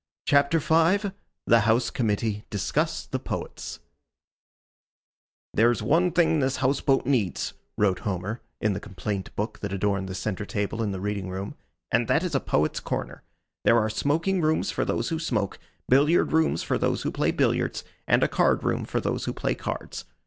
[0.25, 1.11] CHAPTER V:
[1.45, 3.81] THE HOUSE COMMITTEE DISCUSS THE POETS
[5.53, 10.09] "There's one thing this house boat needs," wrote Homer in the complaint book that adorned
[10.09, 11.53] the centre table in the reading room,
[11.91, 13.21] "and that is a Poets' Corner.
[13.63, 17.83] There are smoking rooms for those who smoke, billiard rooms for those who play billiards,
[18.07, 20.05] and a card room for those who play cards.